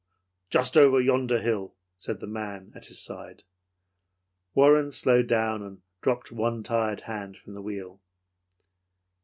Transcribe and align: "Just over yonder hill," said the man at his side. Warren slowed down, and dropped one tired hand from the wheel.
"Just 0.49 0.75
over 0.77 0.99
yonder 0.99 1.37
hill," 1.39 1.75
said 1.95 2.21
the 2.21 2.25
man 2.25 2.71
at 2.73 2.87
his 2.87 2.99
side. 2.99 3.43
Warren 4.55 4.91
slowed 4.91 5.27
down, 5.27 5.61
and 5.61 5.83
dropped 6.01 6.31
one 6.31 6.63
tired 6.63 7.01
hand 7.01 7.37
from 7.37 7.53
the 7.53 7.61
wheel. 7.61 8.01